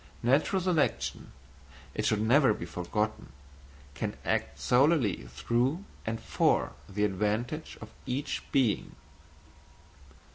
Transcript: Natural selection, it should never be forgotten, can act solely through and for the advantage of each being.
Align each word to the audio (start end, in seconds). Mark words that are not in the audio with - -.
Natural 0.23 0.59
selection, 0.59 1.31
it 1.93 2.07
should 2.07 2.21
never 2.23 2.55
be 2.55 2.65
forgotten, 2.65 3.31
can 3.93 4.17
act 4.25 4.57
solely 4.57 5.27
through 5.27 5.83
and 6.07 6.19
for 6.19 6.73
the 6.89 7.05
advantage 7.05 7.77
of 7.81 7.93
each 8.07 8.41
being. 8.51 8.95